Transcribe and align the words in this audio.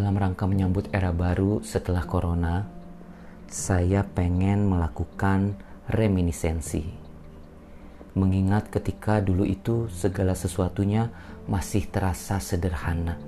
dalam 0.00 0.16
rangka 0.16 0.48
menyambut 0.48 0.88
era 0.96 1.12
baru 1.12 1.60
setelah 1.60 2.08
corona, 2.08 2.64
saya 3.52 4.00
pengen 4.00 4.64
melakukan 4.64 5.60
reminiscensi. 5.92 6.88
Mengingat 8.16 8.72
ketika 8.72 9.20
dulu 9.20 9.44
itu 9.44 9.92
segala 9.92 10.32
sesuatunya 10.32 11.12
masih 11.44 11.84
terasa 11.92 12.40
sederhana. 12.40 13.20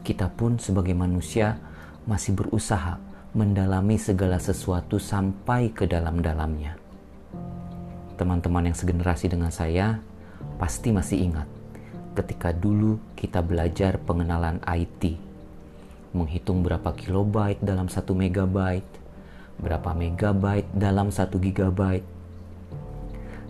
Kita 0.00 0.32
pun 0.32 0.56
sebagai 0.56 0.96
manusia 0.96 1.60
masih 2.08 2.32
berusaha 2.32 2.96
mendalami 3.36 4.00
segala 4.00 4.40
sesuatu 4.40 4.96
sampai 4.96 5.76
ke 5.76 5.84
dalam-dalamnya. 5.84 6.80
Teman-teman 8.16 8.72
yang 8.72 8.76
segenerasi 8.80 9.28
dengan 9.28 9.52
saya 9.52 10.00
pasti 10.56 10.88
masih 10.88 11.20
ingat 11.20 11.57
ketika 12.18 12.50
dulu 12.50 12.98
kita 13.14 13.38
belajar 13.46 14.02
pengenalan 14.02 14.58
IT, 14.66 15.14
menghitung 16.10 16.66
berapa 16.66 16.90
kilobyte 16.98 17.62
dalam 17.62 17.86
satu 17.86 18.18
megabyte, 18.18 18.90
berapa 19.62 19.94
megabyte 19.94 20.66
dalam 20.74 21.14
satu 21.14 21.38
gigabyte. 21.38 22.02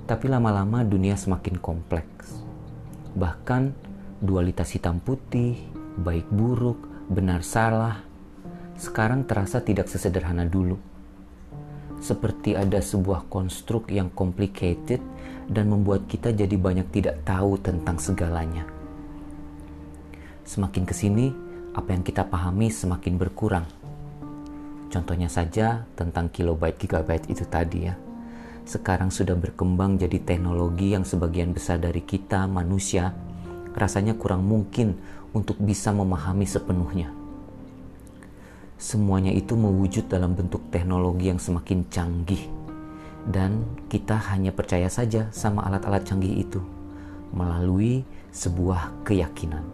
Tapi 0.05 0.27
lama-lama 0.29 0.85
dunia 0.85 1.17
semakin 1.17 1.57
kompleks. 1.57 2.45
Bahkan 3.17 3.73
dualitas 4.21 4.77
hitam 4.77 5.01
putih, 5.01 5.57
baik 5.97 6.29
buruk, 6.29 7.09
benar 7.09 7.41
salah, 7.41 8.05
sekarang 8.77 9.25
terasa 9.25 9.65
tidak 9.65 9.89
sesederhana 9.89 10.45
dulu. 10.45 10.77
Seperti 11.98 12.55
ada 12.55 12.79
sebuah 12.79 13.27
konstruk 13.27 13.91
yang 13.91 14.09
complicated 14.15 15.02
dan 15.51 15.66
membuat 15.66 16.06
kita 16.06 16.30
jadi 16.30 16.55
banyak 16.55 16.89
tidak 16.95 17.27
tahu 17.27 17.59
tentang 17.59 17.98
segalanya. 17.98 18.62
Semakin 20.47 20.84
ke 20.86 20.95
sini, 20.95 21.34
apa 21.75 21.92
yang 21.92 22.06
kita 22.06 22.25
pahami 22.25 22.70
semakin 22.70 23.14
berkurang. 23.19 23.67
Contohnya 24.89 25.28
saja 25.28 25.84
tentang 25.98 26.33
kilobyte 26.33 26.81
gigabyte 26.81 27.28
itu 27.28 27.45
tadi 27.45 27.91
ya. 27.91 27.95
Sekarang 28.64 29.12
sudah 29.12 29.36
berkembang 29.36 30.01
jadi 30.01 30.20
teknologi 30.20 30.92
yang 30.92 31.05
sebagian 31.05 31.53
besar 31.53 31.80
dari 31.80 32.05
kita 32.05 32.48
manusia 32.48 33.12
rasanya 33.77 34.17
kurang 34.17 34.45
mungkin 34.45 34.97
untuk 35.33 35.61
bisa 35.61 35.92
memahami 35.92 36.45
sepenuhnya. 36.48 37.12
Semuanya 38.79 39.34
itu 39.34 39.59
mewujud 39.59 40.07
dalam 40.07 40.39
bentuk 40.39 40.62
teknologi 40.71 41.27
yang 41.27 41.43
semakin 41.43 41.83
canggih 41.91 42.47
dan 43.29 43.67
kita 43.93 44.17
hanya 44.33 44.55
percaya 44.55 44.89
saja 44.89 45.29
sama 45.35 45.67
alat-alat 45.67 46.07
canggih 46.07 46.47
itu 46.47 46.62
melalui 47.35 48.07
sebuah 48.33 49.05
keyakinan. 49.05 49.67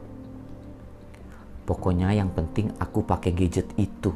Pokoknya 1.65 2.13
yang 2.13 2.33
penting 2.35 2.75
aku 2.77 3.07
pakai 3.07 3.33
gadget 3.33 3.69
itu. 3.77 4.13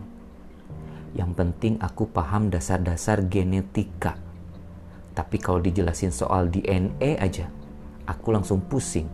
Yang 1.16 1.30
penting 1.36 1.74
aku 1.80 2.04
paham 2.08 2.52
dasar-dasar 2.52 3.24
genetika. 3.24 4.18
Tapi 5.16 5.36
kalau 5.40 5.62
dijelasin 5.62 6.12
soal 6.12 6.52
DNA 6.52 7.16
aja, 7.16 7.48
aku 8.04 8.32
langsung 8.32 8.60
pusing. 8.60 9.08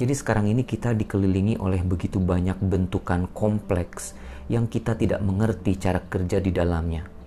Jadi 0.00 0.16
sekarang 0.16 0.48
ini 0.48 0.64
kita 0.64 0.96
dikelilingi 0.96 1.60
oleh 1.60 1.84
begitu 1.84 2.16
banyak 2.16 2.56
bentukan 2.56 3.28
kompleks 3.36 4.16
yang 4.48 4.64
kita 4.64 4.96
tidak 4.96 5.20
mengerti 5.20 5.76
cara 5.76 6.00
kerja 6.00 6.40
di 6.40 6.48
dalamnya 6.48 7.20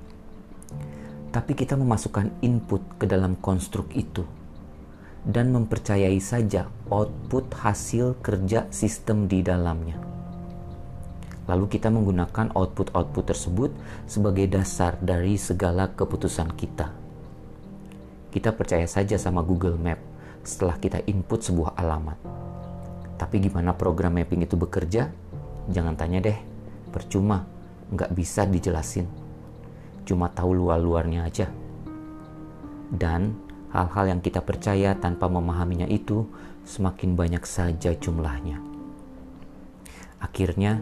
tapi 1.33 1.57
kita 1.57 1.73
memasukkan 1.73 2.45
input 2.45 3.01
ke 3.01 3.09
dalam 3.09 3.33
konstruk 3.41 3.89
itu 3.97 4.21
dan 5.25 5.49
mempercayai 5.49 6.21
saja 6.21 6.69
output 6.94 7.49
hasil 7.57 8.21
kerja 8.21 8.69
sistem 8.69 9.25
di 9.25 9.41
dalamnya. 9.41 9.97
Lalu 11.49 11.66
kita 11.73 11.90
menggunakan 11.91 12.53
output-output 12.53 13.25
tersebut 13.25 13.72
sebagai 14.05 14.45
dasar 14.47 14.95
dari 15.01 15.35
segala 15.35 15.91
keputusan 15.91 16.53
kita. 16.53 16.94
Kita 18.31 18.53
percaya 18.53 18.85
saja 18.85 19.17
sama 19.17 19.41
Google 19.41 19.75
Map 19.75 20.00
setelah 20.45 20.78
kita 20.78 21.01
input 21.09 21.44
sebuah 21.44 21.75
alamat. 21.81 22.42
Tapi 23.23 23.39
gimana 23.39 23.72
program 23.72 24.19
mapping 24.19 24.44
itu 24.44 24.59
bekerja? 24.59 25.07
Jangan 25.72 25.95
tanya 25.95 26.19
deh, 26.19 26.35
percuma, 26.91 27.47
nggak 27.88 28.11
bisa 28.11 28.44
dijelasin 28.44 29.23
cuma 30.03 30.29
tahu 30.31 30.56
luar-luarnya 30.56 31.28
aja. 31.28 31.47
Dan 32.94 33.34
hal-hal 33.73 34.16
yang 34.16 34.22
kita 34.22 34.44
percaya 34.44 34.94
tanpa 34.94 35.31
memahaminya 35.31 35.89
itu 35.89 36.28
semakin 36.67 37.17
banyak 37.17 37.44
saja 37.44 37.95
jumlahnya. 37.97 38.61
Akhirnya, 40.22 40.79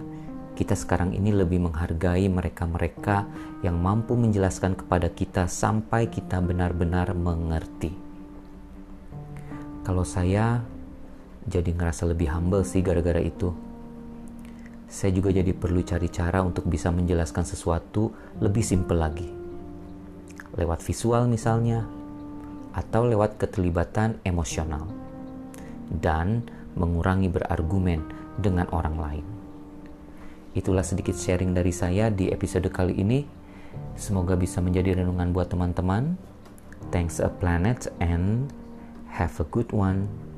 kita 0.54 0.78
sekarang 0.78 1.16
ini 1.16 1.34
lebih 1.34 1.64
menghargai 1.64 2.28
mereka-mereka 2.30 3.26
yang 3.66 3.80
mampu 3.80 4.14
menjelaskan 4.14 4.78
kepada 4.78 5.10
kita 5.10 5.48
sampai 5.48 6.12
kita 6.12 6.38
benar-benar 6.44 7.16
mengerti. 7.16 7.96
Kalau 9.82 10.06
saya 10.06 10.62
jadi 11.46 11.70
ngerasa 11.74 12.10
lebih 12.10 12.30
humble 12.30 12.66
sih 12.66 12.86
gara-gara 12.86 13.22
itu 13.22 13.72
saya 14.92 15.16
juga 15.16 15.32
jadi 15.32 15.56
perlu 15.56 15.80
cari 15.88 16.12
cara 16.12 16.44
untuk 16.44 16.68
bisa 16.68 16.92
menjelaskan 16.92 17.48
sesuatu 17.48 18.12
lebih 18.44 18.60
simpel 18.60 19.00
lagi. 19.00 19.24
Lewat 20.60 20.84
visual 20.84 21.32
misalnya, 21.32 21.88
atau 22.76 23.08
lewat 23.08 23.40
keterlibatan 23.40 24.20
emosional. 24.28 24.84
Dan 25.88 26.44
mengurangi 26.76 27.32
berargumen 27.32 28.04
dengan 28.36 28.68
orang 28.76 28.96
lain. 29.00 29.26
Itulah 30.60 30.84
sedikit 30.84 31.16
sharing 31.16 31.56
dari 31.56 31.72
saya 31.72 32.12
di 32.12 32.28
episode 32.28 32.68
kali 32.68 33.00
ini. 33.00 33.24
Semoga 33.96 34.36
bisa 34.36 34.60
menjadi 34.60 35.00
renungan 35.00 35.32
buat 35.32 35.48
teman-teman. 35.48 36.20
Thanks 36.92 37.24
a 37.24 37.32
planet 37.32 37.88
and 38.04 38.52
have 39.16 39.40
a 39.40 39.48
good 39.48 39.72
one. 39.72 40.31